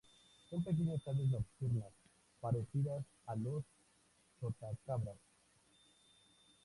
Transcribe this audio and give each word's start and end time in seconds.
Son 0.49 0.63
pequeñas 0.63 1.07
aves 1.07 1.29
nocturnas 1.29 1.91
parecidas 2.41 3.05
a 3.27 3.35
los 3.35 3.63
chotacabras. 4.39 5.19